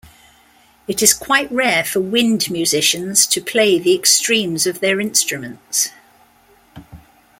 [0.87, 5.91] It is quite rare for wind musicians to play the extremes of their instruments.